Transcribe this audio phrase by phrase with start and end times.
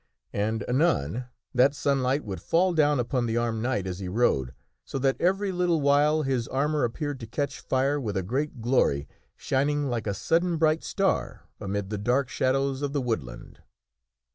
[0.33, 3.61] And, anon, that sunlight would fall down upon es t with great joy the armed
[3.61, 6.59] knight as he rode, so that every little while his and delight.
[6.59, 11.43] armor appeared to catch fire with a great glory, shining like a sudden bright star
[11.59, 13.61] amid the dark shadows of the woodland.